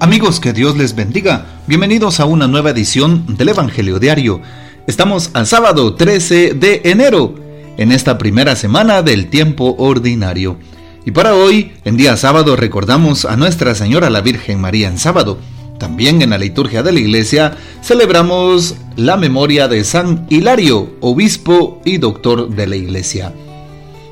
Amigos, 0.00 0.40
que 0.40 0.52
Dios 0.52 0.76
les 0.76 0.94
bendiga. 0.94 1.46
Bienvenidos 1.66 2.18
a 2.18 2.24
una 2.24 2.48
nueva 2.48 2.70
edición 2.70 3.36
del 3.36 3.50
Evangelio 3.50 4.00
Diario. 4.00 4.40
Estamos 4.86 5.30
al 5.34 5.46
sábado 5.46 5.94
13 5.94 6.54
de 6.54 6.80
enero, 6.84 7.34
en 7.76 7.92
esta 7.92 8.18
primera 8.18 8.56
semana 8.56 9.02
del 9.02 9.28
tiempo 9.28 9.76
ordinario. 9.78 10.56
Y 11.04 11.12
para 11.12 11.34
hoy, 11.34 11.72
en 11.84 11.96
día 11.96 12.16
sábado, 12.16 12.56
recordamos 12.56 13.24
a 13.24 13.36
Nuestra 13.36 13.74
Señora 13.74 14.10
la 14.10 14.22
Virgen 14.22 14.60
María 14.60 14.88
en 14.88 14.98
sábado. 14.98 15.38
También 15.78 16.20
en 16.22 16.30
la 16.30 16.38
liturgia 16.38 16.82
de 16.82 16.92
la 16.92 17.00
iglesia 17.00 17.56
celebramos 17.82 18.76
la 18.96 19.16
memoria 19.16 19.68
de 19.68 19.84
San 19.84 20.26
Hilario, 20.30 20.94
obispo 21.00 21.80
y 21.84 21.98
doctor 21.98 22.48
de 22.48 22.66
la 22.66 22.76
iglesia. 22.76 23.32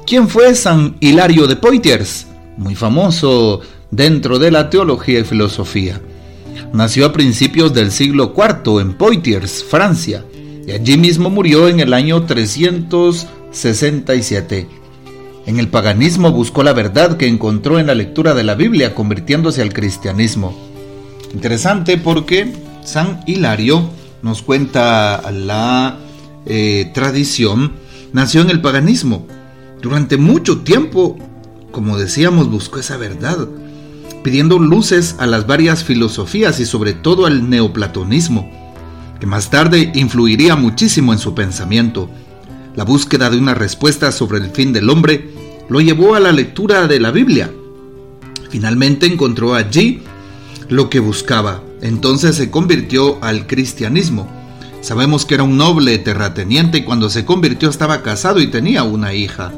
¿Quién 0.07 0.29
fue 0.29 0.55
San 0.55 0.97
Hilario 1.01 1.47
de 1.47 1.57
Poitiers? 1.57 2.27
Muy 2.57 2.75
famoso 2.75 3.61
dentro 3.91 4.39
de 4.39 4.51
la 4.51 4.69
teología 4.71 5.21
y 5.21 5.25
filosofía. 5.25 6.01
Nació 6.73 7.05
a 7.07 7.12
principios 7.12 7.75
del 7.75 7.91
siglo 7.91 8.33
IV 8.37 8.81
en 8.81 8.95
Poitiers, 8.95 9.65
Francia, 9.65 10.25
y 10.67 10.73
allí 10.73 10.97
mismo 10.97 11.29
murió 11.31 11.69
en 11.69 11.79
el 11.81 11.93
año 11.95 12.27
367. 12.27 14.69
En 15.47 15.59
el 15.59 15.69
paganismo 15.69 16.33
buscó 16.33 16.62
la 16.62 16.73
verdad 16.73 17.17
que 17.17 17.27
encontró 17.27 17.79
en 17.79 17.89
la 17.89 17.95
lectura 17.95 18.34
de 18.34 18.45
la 18.45 18.55
Biblia, 18.55 18.95
convirtiéndose 18.95 19.62
al 19.62 19.73
cristianismo. 19.73 20.55
Interesante 21.33 21.97
porque 21.97 22.53
San 22.84 23.23
Hilario, 23.27 23.89
nos 24.23 24.43
cuenta 24.43 25.31
la 25.33 25.97
eh, 26.45 26.91
tradición, 26.93 27.73
nació 28.12 28.43
en 28.43 28.51
el 28.51 28.61
paganismo. 28.61 29.27
Durante 29.81 30.19
mucho 30.19 30.61
tiempo, 30.61 31.17
como 31.73 31.98
decíamos, 31.98 32.51
buscó 32.51 32.79
esa 32.79 32.98
verdad 32.98 33.48
pidiendo 34.23 34.59
luces 34.59 35.16
a 35.19 35.27
las 35.27 35.47
varias 35.47 35.84
filosofías 35.84 36.61
y 36.61 36.67
sobre 36.67 36.92
todo 36.92 37.27
al 37.27 37.48
neoplatonismo, 37.48 38.50
que 39.19 39.27
más 39.27 39.50
tarde 39.50 39.92
influiría 39.95 40.56
muchísimo 40.56 41.12
en 41.12 41.19
su 41.19 41.34
pensamiento. 41.34 42.11
La 42.77 42.84
búsqueda 42.84 43.30
de 43.30 43.39
una 43.39 43.55
respuesta 43.55 44.12
sobre 44.12 44.39
el 44.39 44.50
fin 44.50 44.72
del 44.72 44.91
hombre 44.91 45.30
lo 45.69 45.80
llevó 45.80 46.14
a 46.14 46.20
la 46.20 46.33
lectura 46.33 46.86
de 46.86 47.00
la 47.00 47.11
Biblia. 47.11 47.50
Finalmente 48.50 49.06
encontró 49.06 49.55
allí 49.55 50.03
lo 50.69 50.91
que 50.91 51.00
buscaba, 51.00 51.62
entonces 51.83 52.36
se 52.36 52.50
convirtió 52.50 53.23
al 53.23 53.47
cristianismo. 53.47 54.28
Sabemos 54.80 55.27
que 55.27 55.34
era 55.34 55.42
un 55.42 55.56
noble 55.56 55.98
terrateniente 55.98 56.78
y 56.78 56.84
cuando 56.84 57.11
se 57.11 57.25
convirtió 57.25 57.69
estaba 57.69 58.02
casado 58.02 58.41
y 58.41 58.47
tenía 58.47 58.83
una 58.83 59.14
hija. 59.14 59.52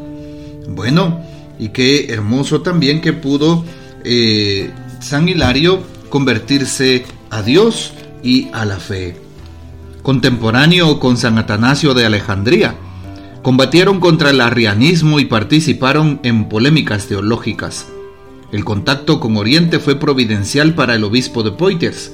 Bueno, 0.69 1.20
y 1.59 1.69
qué 1.69 2.06
hermoso 2.06 2.62
también 2.62 3.00
que 3.00 3.12
pudo 3.12 3.65
eh, 4.05 4.70
San 5.00 5.28
Hilario 5.28 5.83
convertirse 6.08 7.05
a 7.31 7.42
Dios 7.42 7.95
y 8.22 8.48
a 8.53 8.64
la 8.64 8.78
fe. 8.78 9.17
Contemporáneo 10.03 11.00
con 11.00 11.17
San 11.17 11.39
Atanasio 11.39 11.94
de 11.94 12.05
Alejandría, 12.05 12.75
combatieron 13.42 13.98
contra 13.98 14.31
el 14.31 14.41
arrianismo 14.41 15.20
y 15.20 15.25
participaron 15.25 16.20
en 16.22 16.48
polémicas 16.48 17.06
teológicas. 17.06 17.86
El 18.53 18.64
contacto 18.64 19.20
con 19.20 19.36
Oriente 19.36 19.78
fue 19.78 19.97
providencial 19.97 20.75
para 20.75 20.94
el 20.94 21.05
obispo 21.05 21.42
de 21.42 21.53
Poitiers, 21.53 22.12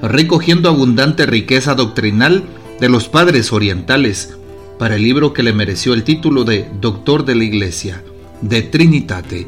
recogiendo 0.00 0.68
abundante 0.68 1.26
riqueza 1.26 1.74
doctrinal 1.74 2.44
de 2.80 2.88
los 2.88 3.08
padres 3.08 3.52
orientales 3.52 4.36
para 4.78 4.96
el 4.96 5.02
libro 5.02 5.32
que 5.32 5.42
le 5.42 5.52
mereció 5.52 5.94
el 5.94 6.04
título 6.04 6.44
de 6.44 6.68
Doctor 6.80 7.24
de 7.24 7.34
la 7.34 7.44
Iglesia, 7.44 8.02
de 8.40 8.62
Trinitate 8.62 9.46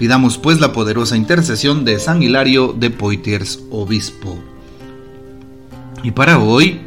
Pidamos 0.00 0.38
pues 0.38 0.60
la 0.60 0.72
poderosa 0.72 1.14
intercesión 1.14 1.84
de 1.84 1.98
San 1.98 2.22
Hilario 2.22 2.72
de 2.72 2.88
Poitiers, 2.88 3.60
obispo. 3.70 4.38
Y 6.02 6.12
para 6.12 6.38
hoy 6.38 6.80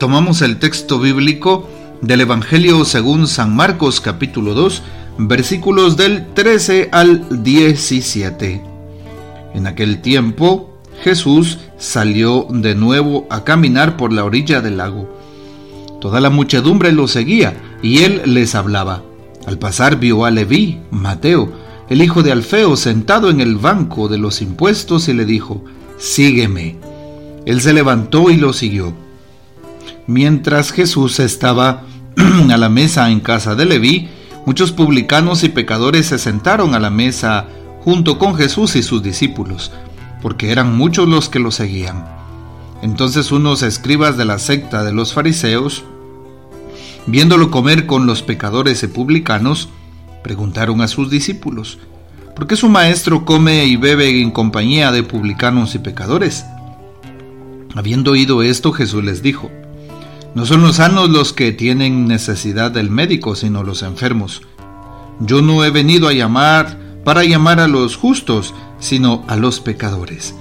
tomamos 0.00 0.42
el 0.42 0.58
texto 0.58 0.98
bíblico 0.98 1.68
del 2.00 2.22
Evangelio 2.22 2.84
según 2.84 3.28
San 3.28 3.54
Marcos 3.54 4.00
capítulo 4.00 4.54
2, 4.54 4.82
versículos 5.18 5.96
del 5.96 6.26
13 6.34 6.88
al 6.90 7.44
17. 7.44 8.64
En 9.54 9.68
aquel 9.68 10.02
tiempo 10.02 10.76
Jesús 11.04 11.58
salió 11.76 12.48
de 12.50 12.74
nuevo 12.74 13.28
a 13.30 13.44
caminar 13.44 13.96
por 13.96 14.12
la 14.12 14.24
orilla 14.24 14.60
del 14.60 14.78
lago. 14.78 15.08
Toda 16.00 16.20
la 16.20 16.30
muchedumbre 16.30 16.90
lo 16.90 17.06
seguía 17.06 17.78
y 17.80 17.98
él 18.02 18.22
les 18.24 18.56
hablaba. 18.56 19.04
Al 19.46 19.60
pasar 19.60 20.00
vio 20.00 20.24
a 20.24 20.32
Leví, 20.32 20.80
Mateo, 20.90 21.52
el 21.90 22.02
hijo 22.02 22.22
de 22.22 22.32
Alfeo 22.32 22.76
sentado 22.76 23.30
en 23.30 23.40
el 23.40 23.56
banco 23.56 24.08
de 24.08 24.18
los 24.18 24.42
impuestos 24.42 25.08
y 25.08 25.14
le 25.14 25.24
dijo, 25.24 25.64
Sígueme. 25.98 26.76
Él 27.46 27.60
se 27.60 27.72
levantó 27.72 28.30
y 28.30 28.36
lo 28.36 28.52
siguió. 28.52 28.92
Mientras 30.06 30.70
Jesús 30.70 31.18
estaba 31.18 31.82
a 32.50 32.56
la 32.56 32.68
mesa 32.68 33.10
en 33.10 33.20
casa 33.20 33.54
de 33.54 33.64
Leví, 33.64 34.08
muchos 34.44 34.72
publicanos 34.72 35.44
y 35.44 35.48
pecadores 35.48 36.06
se 36.06 36.18
sentaron 36.18 36.74
a 36.74 36.80
la 36.80 36.90
mesa 36.90 37.46
junto 37.80 38.18
con 38.18 38.34
Jesús 38.34 38.76
y 38.76 38.82
sus 38.82 39.02
discípulos, 39.02 39.72
porque 40.20 40.50
eran 40.50 40.76
muchos 40.76 41.08
los 41.08 41.28
que 41.28 41.38
lo 41.38 41.50
seguían. 41.50 42.06
Entonces 42.82 43.32
unos 43.32 43.62
escribas 43.62 44.16
de 44.16 44.24
la 44.24 44.38
secta 44.38 44.84
de 44.84 44.92
los 44.92 45.14
fariseos, 45.14 45.84
viéndolo 47.06 47.50
comer 47.50 47.86
con 47.86 48.06
los 48.06 48.22
pecadores 48.22 48.82
y 48.82 48.88
publicanos, 48.88 49.68
Preguntaron 50.22 50.80
a 50.80 50.88
sus 50.88 51.10
discípulos, 51.10 51.78
¿por 52.34 52.46
qué 52.46 52.56
su 52.56 52.68
maestro 52.68 53.24
come 53.24 53.64
y 53.66 53.76
bebe 53.76 54.20
en 54.20 54.30
compañía 54.30 54.90
de 54.92 55.02
publicanos 55.02 55.74
y 55.74 55.78
pecadores? 55.78 56.44
Habiendo 57.74 58.12
oído 58.12 58.42
esto, 58.42 58.72
Jesús 58.72 59.04
les 59.04 59.22
dijo, 59.22 59.50
No 60.34 60.46
son 60.46 60.62
los 60.62 60.76
sanos 60.76 61.10
los 61.10 61.32
que 61.32 61.52
tienen 61.52 62.06
necesidad 62.06 62.70
del 62.70 62.90
médico, 62.90 63.36
sino 63.36 63.62
los 63.62 63.82
enfermos. 63.82 64.42
Yo 65.20 65.42
no 65.42 65.64
he 65.64 65.70
venido 65.70 66.08
a 66.08 66.12
llamar 66.12 66.78
para 67.04 67.24
llamar 67.24 67.60
a 67.60 67.68
los 67.68 67.96
justos, 67.96 68.54
sino 68.80 69.24
a 69.28 69.36
los 69.36 69.60
pecadores. 69.60 70.34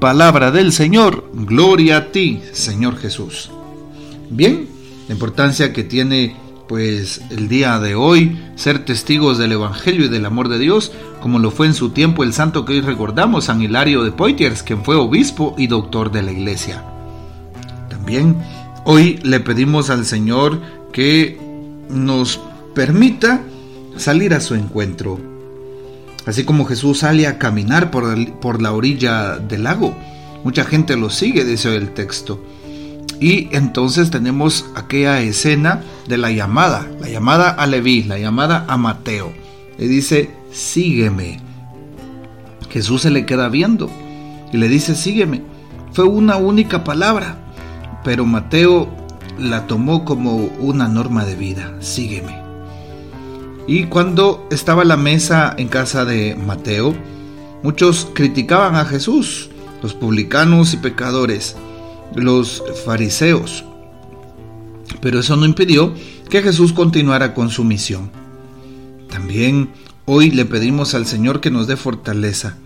Palabra 0.00 0.50
del 0.50 0.72
Señor, 0.72 1.30
gloria 1.34 1.98
a 1.98 2.12
ti, 2.12 2.40
Señor 2.52 2.96
Jesús. 2.96 3.50
Bien, 4.30 4.66
la 5.08 5.14
importancia 5.14 5.72
que 5.72 5.84
tiene 5.84 6.36
pues 6.70 7.20
el 7.30 7.48
día 7.48 7.80
de 7.80 7.96
hoy 7.96 8.38
ser 8.54 8.84
testigos 8.84 9.38
del 9.38 9.50
Evangelio 9.50 10.04
y 10.04 10.08
del 10.08 10.24
amor 10.24 10.48
de 10.48 10.60
Dios, 10.60 10.92
como 11.20 11.40
lo 11.40 11.50
fue 11.50 11.66
en 11.66 11.74
su 11.74 11.90
tiempo 11.90 12.22
el 12.22 12.32
santo 12.32 12.64
que 12.64 12.74
hoy 12.74 12.80
recordamos, 12.80 13.46
San 13.46 13.60
Hilario 13.60 14.04
de 14.04 14.12
Poitiers, 14.12 14.62
quien 14.62 14.84
fue 14.84 14.94
obispo 14.94 15.56
y 15.58 15.66
doctor 15.66 16.12
de 16.12 16.22
la 16.22 16.30
iglesia. 16.30 16.84
También 17.88 18.36
hoy 18.84 19.18
le 19.24 19.40
pedimos 19.40 19.90
al 19.90 20.06
Señor 20.06 20.60
que 20.92 21.40
nos 21.88 22.38
permita 22.72 23.40
salir 23.96 24.32
a 24.32 24.40
su 24.40 24.54
encuentro. 24.54 25.18
Así 26.24 26.44
como 26.44 26.66
Jesús 26.66 27.00
sale 27.00 27.26
a 27.26 27.36
caminar 27.36 27.90
por, 27.90 28.14
por 28.38 28.62
la 28.62 28.70
orilla 28.70 29.38
del 29.38 29.64
lago, 29.64 29.92
mucha 30.44 30.62
gente 30.64 30.96
lo 30.96 31.10
sigue, 31.10 31.44
dice 31.44 31.74
el 31.74 31.94
texto. 31.94 32.40
Y 33.20 33.54
entonces 33.54 34.10
tenemos 34.10 34.64
aquella 34.74 35.20
escena 35.20 35.82
de 36.08 36.16
la 36.16 36.30
llamada, 36.30 36.86
la 37.00 37.08
llamada 37.10 37.50
a 37.50 37.66
Leví, 37.66 38.02
la 38.04 38.18
llamada 38.18 38.64
a 38.66 38.78
Mateo. 38.78 39.30
Le 39.76 39.86
dice, 39.86 40.30
sígueme. 40.50 41.38
Jesús 42.70 43.02
se 43.02 43.10
le 43.10 43.26
queda 43.26 43.50
viendo 43.50 43.90
y 44.52 44.56
le 44.56 44.68
dice, 44.68 44.94
sígueme. 44.94 45.42
Fue 45.92 46.06
una 46.06 46.38
única 46.38 46.82
palabra, 46.82 47.36
pero 48.04 48.24
Mateo 48.24 48.88
la 49.38 49.66
tomó 49.66 50.06
como 50.06 50.36
una 50.58 50.88
norma 50.88 51.26
de 51.26 51.36
vida, 51.36 51.74
sígueme. 51.80 52.40
Y 53.66 53.84
cuando 53.84 54.48
estaba 54.50 54.82
la 54.84 54.96
mesa 54.96 55.54
en 55.58 55.68
casa 55.68 56.06
de 56.06 56.36
Mateo, 56.36 56.94
muchos 57.62 58.08
criticaban 58.14 58.76
a 58.76 58.86
Jesús, 58.86 59.50
los 59.82 59.92
publicanos 59.92 60.72
y 60.72 60.78
pecadores 60.78 61.56
los 62.14 62.62
fariseos. 62.84 63.64
Pero 65.00 65.20
eso 65.20 65.36
no 65.36 65.46
impidió 65.46 65.94
que 66.28 66.42
Jesús 66.42 66.72
continuara 66.72 67.34
con 67.34 67.50
su 67.50 67.64
misión. 67.64 68.10
También 69.10 69.70
hoy 70.04 70.30
le 70.30 70.44
pedimos 70.44 70.94
al 70.94 71.06
Señor 71.06 71.40
que 71.40 71.50
nos 71.50 71.66
dé 71.66 71.76
fortaleza. 71.76 72.56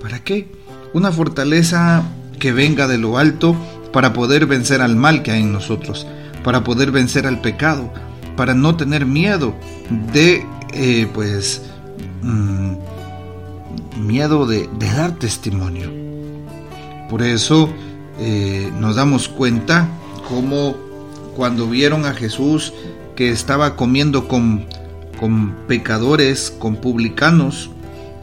¿Para 0.00 0.22
qué? 0.22 0.52
Una 0.94 1.12
fortaleza 1.12 2.04
que 2.38 2.52
venga 2.52 2.88
de 2.88 2.98
lo 2.98 3.18
alto 3.18 3.56
para 3.92 4.12
poder 4.12 4.46
vencer 4.46 4.80
al 4.80 4.96
mal 4.96 5.22
que 5.22 5.32
hay 5.32 5.42
en 5.42 5.52
nosotros, 5.52 6.06
para 6.44 6.64
poder 6.64 6.90
vencer 6.90 7.26
al 7.26 7.40
pecado, 7.40 7.92
para 8.36 8.54
no 8.54 8.76
tener 8.76 9.06
miedo 9.06 9.54
de, 10.12 10.46
eh, 10.72 11.08
pues, 11.12 11.62
mm, 12.22 12.74
miedo 14.06 14.46
de, 14.46 14.68
de 14.78 14.86
dar 14.86 15.12
testimonio. 15.12 15.90
Por 17.08 17.22
eso 17.22 17.68
eh, 18.20 18.70
nos 18.78 18.96
damos 18.96 19.28
cuenta 19.28 19.88
cómo 20.28 20.76
cuando 21.34 21.66
vieron 21.68 22.04
a 22.04 22.12
Jesús 22.12 22.72
que 23.16 23.30
estaba 23.30 23.76
comiendo 23.76 24.28
con, 24.28 24.66
con 25.18 25.54
pecadores, 25.66 26.54
con 26.58 26.76
publicanos, 26.76 27.70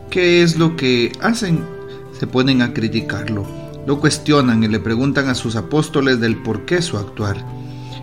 ¿qué 0.09 0.43
es 0.43 0.57
lo 0.57 0.75
que 0.75 1.11
hacen? 1.21 1.77
se 2.19 2.27
ponen 2.27 2.61
a 2.61 2.73
criticarlo, 2.73 3.45
lo 3.85 3.99
cuestionan 3.99 4.63
y 4.63 4.67
le 4.67 4.79
preguntan 4.79 5.29
a 5.29 5.35
sus 5.35 5.55
apóstoles 5.55 6.19
del 6.19 6.37
por 6.37 6.65
qué 6.65 6.81
su 6.81 6.97
actuar. 6.97 7.37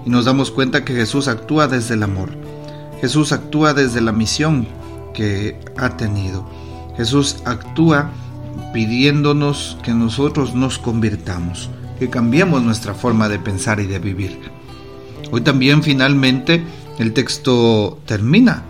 Y 0.07 0.11
nos 0.11 0.27
damos 0.27 0.51
cuenta 0.51 0.85
que 0.85 0.95
Jesús 0.95 1.29
actúa 1.29 1.67
desde 1.67 1.95
el 1.95 2.03
amor. 2.03 2.31
Jesús 3.01 3.33
actúa 3.33 3.75
desde 3.75 4.01
la 4.01 4.13
misión 4.13 4.69
que 5.15 5.59
ha 5.77 5.97
tenido. 5.97 6.49
Jesús 6.97 7.39
actúa 7.45 8.11
pidiéndonos 8.73 9.79
que 9.83 9.93
nosotros 9.93 10.55
nos 10.55 10.79
convirtamos, 10.79 11.71
que 11.99 12.11
cambiemos 12.11 12.63
nuestra 12.63 12.95
forma 12.95 13.29
de 13.29 13.39
pensar 13.39 13.81
y 13.81 13.87
de 13.87 13.99
vivir. 13.99 14.39
Hoy 15.31 15.41
también 15.41 15.83
finalmente 15.83 16.63
el 16.99 17.13
texto 17.13 17.99
termina 18.07 18.63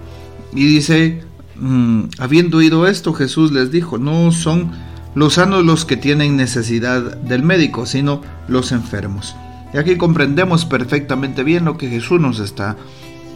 y 0.54 0.64
dice, 0.64 1.24
mm, 1.56 2.04
habiendo 2.18 2.58
oído 2.58 2.86
esto, 2.86 3.12
Jesús 3.12 3.52
les 3.52 3.70
dijo, 3.70 3.98
no 3.98 4.30
son 4.32 4.70
los 5.14 5.34
sanos 5.34 5.64
los 5.64 5.84
que 5.84 5.96
tienen 5.96 6.36
necesidad 6.36 7.16
del 7.16 7.42
médico, 7.42 7.86
sino 7.86 8.22
los 8.48 8.72
enfermos. 8.72 9.34
Y 9.72 9.78
aquí 9.78 9.96
comprendemos 9.96 10.64
perfectamente 10.64 11.42
bien 11.42 11.64
lo 11.64 11.76
que 11.76 11.88
Jesús 11.88 12.20
nos 12.20 12.38
está 12.40 12.76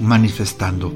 manifestando. 0.00 0.94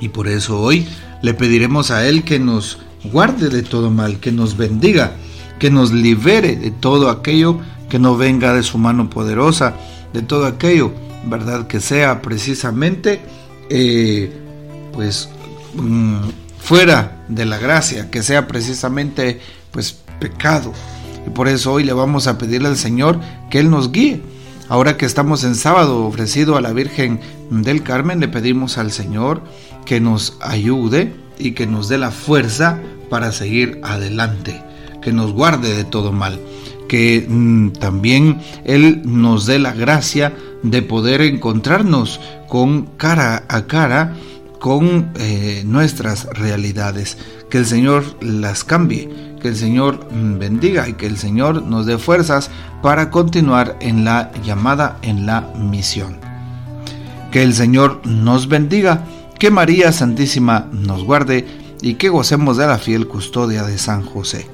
Y 0.00 0.08
por 0.08 0.28
eso 0.28 0.60
hoy 0.60 0.86
le 1.22 1.34
pediremos 1.34 1.90
a 1.90 2.06
Él 2.06 2.24
que 2.24 2.38
nos 2.38 2.78
guarde 3.04 3.48
de 3.48 3.62
todo 3.62 3.90
mal, 3.90 4.20
que 4.20 4.32
nos 4.32 4.56
bendiga, 4.56 5.16
que 5.58 5.70
nos 5.70 5.92
libere 5.92 6.56
de 6.56 6.70
todo 6.70 7.10
aquello 7.10 7.58
que 7.88 7.98
no 7.98 8.16
venga 8.16 8.52
de 8.52 8.62
su 8.62 8.78
mano 8.78 9.08
poderosa, 9.10 9.74
de 10.12 10.22
todo 10.22 10.46
aquello, 10.46 10.92
¿verdad? 11.26 11.66
Que 11.66 11.80
sea 11.80 12.22
precisamente, 12.22 13.20
eh, 13.70 14.32
pues, 14.92 15.28
mm, 15.74 16.18
fuera 16.58 17.24
de 17.28 17.44
la 17.44 17.58
gracia, 17.58 18.10
que 18.10 18.22
sea 18.22 18.46
precisamente, 18.46 19.40
pues, 19.70 19.98
pecado. 20.18 20.72
Y 21.26 21.30
por 21.30 21.48
eso 21.48 21.72
hoy 21.72 21.84
le 21.84 21.92
vamos 21.92 22.26
a 22.26 22.38
pedirle 22.38 22.68
al 22.68 22.76
Señor 22.76 23.20
que 23.50 23.58
Él 23.60 23.70
nos 23.70 23.92
guíe. 23.92 24.22
Ahora 24.68 24.96
que 24.96 25.04
estamos 25.04 25.44
en 25.44 25.54
sábado 25.54 26.04
ofrecido 26.06 26.56
a 26.56 26.60
la 26.60 26.72
Virgen 26.72 27.20
del 27.50 27.82
Carmen, 27.82 28.20
le 28.20 28.28
pedimos 28.28 28.78
al 28.78 28.92
Señor 28.92 29.42
que 29.84 30.00
nos 30.00 30.38
ayude 30.40 31.14
y 31.38 31.52
que 31.52 31.66
nos 31.66 31.88
dé 31.88 31.98
la 31.98 32.10
fuerza 32.10 32.78
para 33.10 33.30
seguir 33.32 33.80
adelante, 33.82 34.62
que 35.04 35.12
nos 35.12 35.32
guarde 35.32 35.76
de 35.76 35.84
todo 35.84 36.10
mal, 36.10 36.40
que 36.88 37.26
mm, 37.28 37.72
también 37.72 38.40
Él 38.64 39.02
nos 39.04 39.44
dé 39.46 39.58
la 39.58 39.74
gracia 39.74 40.34
de 40.62 40.80
poder 40.80 41.20
encontrarnos 41.20 42.20
con 42.48 42.86
cara 42.96 43.44
a 43.48 43.66
cara 43.66 44.14
con 44.58 45.10
eh, 45.16 45.62
nuestras 45.66 46.24
realidades, 46.32 47.18
que 47.50 47.58
el 47.58 47.66
Señor 47.66 48.04
las 48.22 48.64
cambie, 48.64 49.10
que 49.42 49.48
el 49.48 49.56
Señor 49.56 50.08
mm, 50.10 50.38
bendiga 50.38 50.88
y 50.88 50.94
que 50.94 51.06
el 51.06 51.18
Señor 51.18 51.62
nos 51.62 51.84
dé 51.84 51.98
fuerzas 51.98 52.50
para 52.82 53.10
continuar 53.10 53.76
en 53.80 54.06
la 54.06 54.32
llamada, 54.42 54.96
en 55.02 55.26
la 55.26 55.42
misión. 55.54 56.16
Que 57.30 57.42
el 57.42 57.52
Señor 57.52 58.00
nos 58.06 58.48
bendiga, 58.48 59.04
que 59.38 59.50
María 59.50 59.92
Santísima 59.92 60.66
nos 60.72 61.04
guarde 61.04 61.46
y 61.82 61.94
que 61.94 62.08
gocemos 62.08 62.56
de 62.56 62.66
la 62.66 62.78
fiel 62.78 63.06
custodia 63.06 63.64
de 63.64 63.76
San 63.76 64.02
José. 64.02 64.53